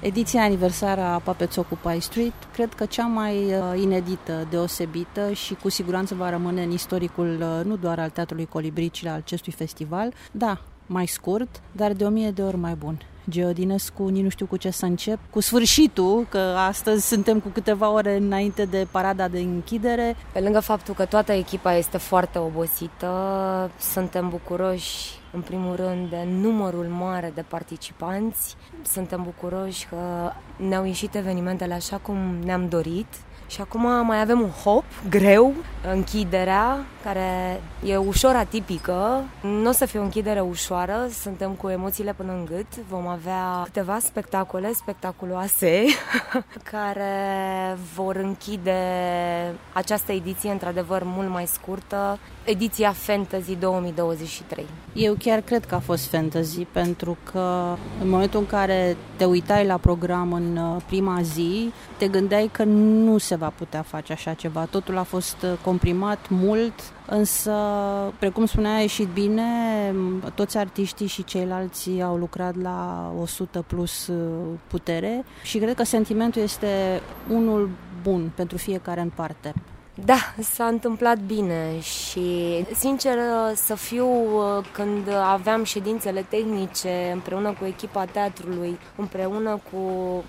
[0.00, 5.68] ediția aniversară a Puppets Occupy Street, cred că cea mai uh, inedită, deosebită și cu
[5.68, 10.12] siguranță va rămâne în istoricul uh, nu doar al Teatrului Colibri, ci al acestui festival.
[10.32, 10.60] Da,
[10.92, 12.98] mai scurt, dar de o mie de ori mai bun.
[13.28, 15.18] Geodinescu, nici nu știu cu ce să încep.
[15.30, 20.16] Cu sfârșitul, că astăzi suntem cu câteva ore înainte de parada de închidere.
[20.32, 26.26] Pe lângă faptul că toată echipa este foarte obosită, suntem bucuroși în primul rând de
[26.40, 28.56] numărul mare de participanți.
[28.82, 33.06] Suntem bucuroși că ne-au ieșit evenimentele așa cum ne-am dorit
[33.50, 35.54] și acum mai avem un hop greu,
[35.92, 39.24] închiderea, care e ușor atipică.
[39.42, 42.84] Nu o să fie o închidere ușoară, suntem cu emoțiile până în gât.
[42.88, 45.84] Vom avea câteva spectacole spectaculoase
[46.72, 48.80] care vor închide
[49.72, 54.66] această ediție, într-adevăr, mult mai scurtă, ediția Fantasy 2023.
[54.94, 59.66] Eu chiar cred că a fost fantasy, pentru că în momentul în care te uitai
[59.66, 64.34] la program în uh, prima zi, te gândeai că nu se va putea face așa
[64.34, 64.64] ceva.
[64.64, 66.74] Totul a fost uh, comprimat mult,
[67.06, 67.52] însă,
[68.18, 69.44] precum spunea, a ieșit bine,
[70.34, 74.16] toți artiștii și ceilalți au lucrat la 100 plus uh,
[74.66, 77.70] putere și cred că sentimentul este unul
[78.02, 79.52] bun pentru fiecare în parte.
[80.04, 83.18] Da, s-a întâmplat bine și, sincer
[83.54, 84.06] să fiu,
[84.72, 89.78] când aveam ședințele tehnice împreună cu echipa teatrului, împreună cu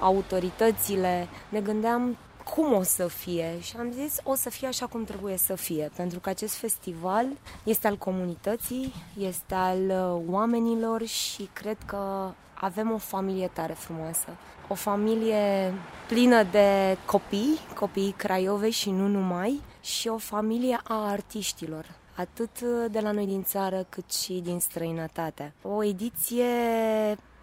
[0.00, 2.16] autoritățile, ne gândeam
[2.54, 5.90] cum o să fie și am zis o să fie așa cum trebuie să fie,
[5.96, 7.26] pentru că acest festival
[7.64, 14.28] este al comunității, este al uh, oamenilor și cred că avem o familie tare frumoasă.
[14.68, 15.74] O familie
[16.08, 23.00] plină de copii, copii Craiovei și nu numai, și o familie a artiștilor atât de
[23.00, 25.52] la noi din țară cât și din străinătate.
[25.62, 26.44] O ediție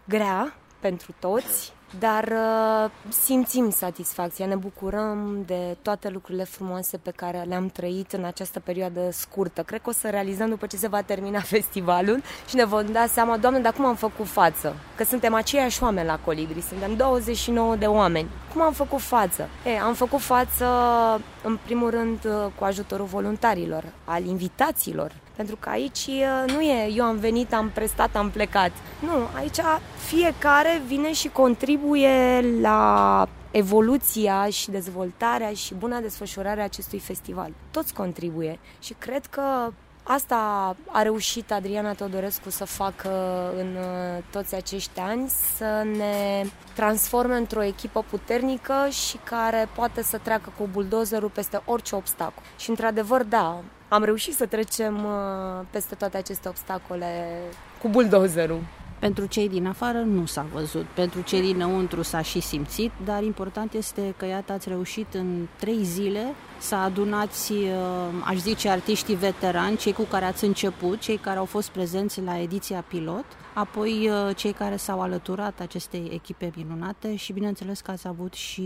[0.08, 7.46] grea pentru toți, dar uh, simțim satisfacția, ne bucurăm de toate lucrurile frumoase pe care
[7.48, 9.64] le-am trăit în această perioadă scurtă.
[9.64, 13.06] Cred că o să realizăm după ce se va termina festivalul și ne vom da
[13.06, 14.76] seama, Doamne, dar cum am făcut față?
[14.96, 18.30] Că suntem aceiași oameni la Colibri, suntem 29 de oameni.
[18.54, 19.50] Cum am făcut față?
[19.66, 20.66] E, am făcut față,
[21.44, 25.12] în primul rând, uh, cu ajutorul voluntarilor, al invitațiilor,
[25.42, 26.10] pentru că aici
[26.48, 28.72] nu e eu am venit, am prestat, am plecat.
[29.00, 29.58] Nu, aici
[30.08, 37.52] fiecare vine și contribuie la evoluția și dezvoltarea și buna desfășurare a acestui festival.
[37.72, 39.72] Toți contribuie și cred că
[40.14, 43.10] Asta a reușit Adriana Teodorescu să facă
[43.58, 43.78] în
[44.32, 46.44] toți acești ani, să ne
[46.76, 52.44] transforme într-o echipă puternică și care poate să treacă cu buldozerul peste orice obstacol.
[52.58, 57.40] Și într-adevăr, da, am reușit să trecem uh, peste toate aceste obstacole
[57.82, 58.62] cu buldozerul.
[59.02, 63.74] Pentru cei din afară nu s-a văzut, pentru cei dinăuntru s-a și simțit, dar important
[63.74, 67.68] este că iată ați reușit în trei zile să adunați, uh,
[68.26, 72.40] aș zice, artiștii veterani, cei cu care ați început, cei care au fost prezenți la
[72.40, 78.08] ediția pilot, apoi uh, cei care s-au alăturat acestei echipe minunate și bineînțeles că ați
[78.08, 78.62] avut și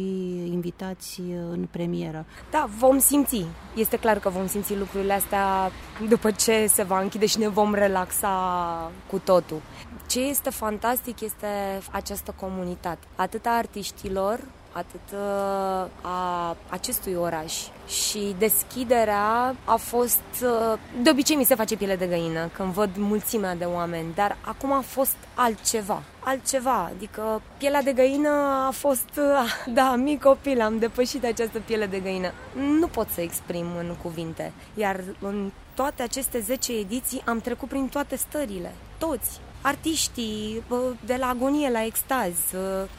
[0.52, 2.26] invitați uh, în premieră.
[2.52, 3.46] Da, vom simți.
[3.76, 5.72] Este clar că vom simți lucrurile astea
[6.10, 9.62] după ce se va închide și ne vom relaxa cu totul.
[10.08, 14.40] Ce este fantastic este această comunitate, atât a artiștilor,
[14.76, 17.54] atât uh, a acestui oraș.
[17.88, 20.22] Și deschiderea a fost...
[20.42, 24.38] Uh, de obicei mi se face piele de găină când văd mulțimea de oameni, dar
[24.42, 26.02] acum a fost altceva.
[26.20, 28.30] Altceva, adică pielea de găină
[28.68, 29.10] a fost...
[29.18, 32.32] Uh, da, mic copil, am depășit această piele de găină.
[32.80, 34.54] Nu pot să exprim în cuvinte.
[34.74, 38.72] Iar în toate aceste 10 ediții am trecut prin toate stările.
[38.98, 40.64] Toți artiștii
[41.06, 42.34] de la agonie la extaz,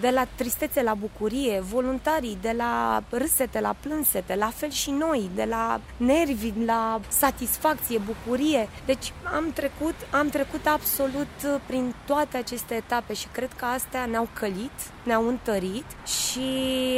[0.00, 5.30] de la tristețe la bucurie, voluntarii de la râsete la plânsete, la fel și noi,
[5.34, 8.68] de la nervi la satisfacție, bucurie.
[8.86, 14.28] Deci am trecut, am trecut absolut prin toate aceste etape și cred că astea ne-au
[14.32, 16.48] călit, ne-au întărit și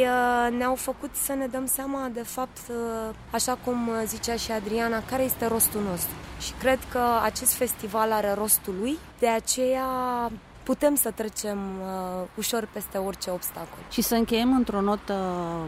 [0.01, 5.03] uh, ne-au făcut să ne dăm seama de fapt, uh, așa cum zicea și Adriana,
[5.09, 6.13] care este rostul nostru.
[6.39, 9.87] Și cred că acest festival are rostul lui, de aceea
[10.63, 13.79] putem să trecem uh, ușor peste orice obstacol.
[13.91, 15.13] Și să încheiem într-o notă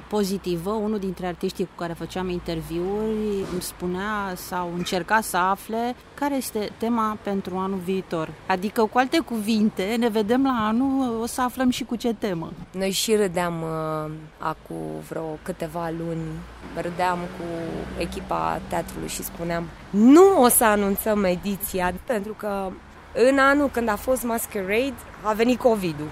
[0.09, 0.71] pozitivă.
[0.71, 6.71] Unul dintre artiștii cu care făceam interviuri îmi spunea sau încerca să afle care este
[6.77, 8.29] tema pentru anul viitor.
[8.47, 12.51] Adică, cu alte cuvinte, ne vedem la anul, o să aflăm și cu ce temă.
[12.71, 14.77] Noi și râdeam uh, acum
[15.09, 16.21] vreo câteva luni,
[16.75, 17.45] râdeam cu
[17.97, 22.71] echipa teatrului și spuneam nu o să anunțăm ediția, pentru că
[23.13, 24.93] În anul când a fost Masquerade,
[25.23, 26.09] a venit COVID-ul.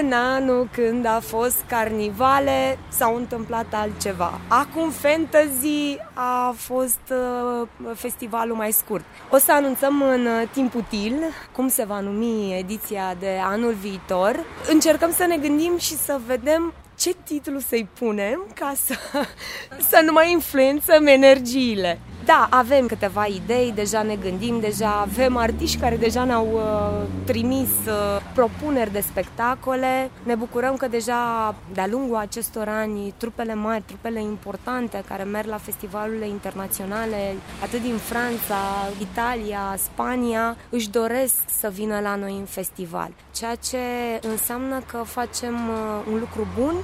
[0.00, 4.40] În anul când a fost Carnivale, s-a întâmplat altceva.
[4.48, 9.04] Acum Fantasy a fost uh, festivalul mai scurt.
[9.30, 11.14] O să anunțăm în uh, timp util
[11.52, 14.44] cum se va numi ediția de anul viitor.
[14.68, 18.94] Încercăm să ne gândim și să vedem ce titlu să-i punem ca să,
[19.90, 22.00] să nu mai influențăm energiile.
[22.30, 27.68] Da, avem câteva idei, deja ne gândim, deja avem artiști care deja ne-au uh, trimis
[27.68, 30.10] uh, propuneri de spectacole.
[30.22, 35.56] Ne bucurăm că deja de-a lungul acestor ani trupele mari, trupele importante care merg la
[35.56, 38.58] festivalurile internaționale, atât din Franța,
[39.00, 43.10] Italia, Spania, își doresc să vină la noi în festival.
[43.34, 43.78] Ceea ce
[44.20, 46.74] înseamnă că facem uh, un lucru bun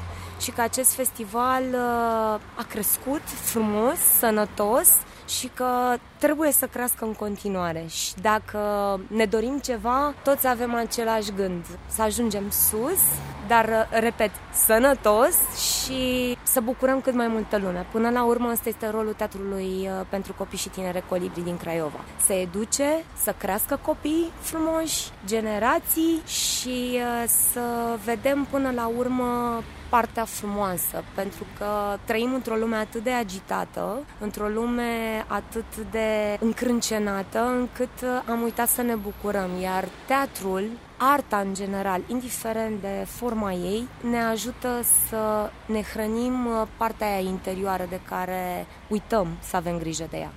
[0.41, 4.88] și că acest festival uh, a crescut frumos, sănătos
[5.29, 8.59] și că trebuie să crească în continuare și dacă
[9.06, 13.00] ne dorim ceva, toți avem același gând, să ajungem sus,
[13.49, 15.37] dar, repet, sănătos
[15.75, 17.87] și să bucurăm cât mai multă lume.
[17.93, 22.00] Până la urmă, ăsta este rolul teatrului uh, pentru copii și tinere Colibri din Craiova.
[22.27, 27.61] Să educe, să crească copii frumoși, generații și uh, să
[28.05, 34.49] vedem până la urmă partea frumoasă, pentru că trăim într-o lume atât de agitată, într-o
[34.49, 41.55] lume atât de încrâncenată, încât uh, am uitat să ne bucurăm, iar teatrul arta în
[41.55, 48.00] general, indiferent de forma ei, ne ajută să ne hrănim uh, partea aia interioară de
[48.09, 50.33] care uităm să avem grijă de ea.